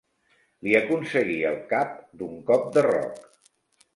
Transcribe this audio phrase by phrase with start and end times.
[0.67, 3.21] Li aconseguí el cap d'un cop de roc.